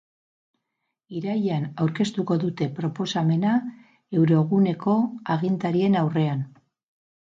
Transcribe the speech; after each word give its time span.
Irailean 1.19 1.67
aurkeztuko 1.85 2.39
dute 2.45 2.69
proposamena 2.81 3.55
euroguneko 4.25 5.01
agintarien 5.39 6.05
aurrean. 6.05 6.49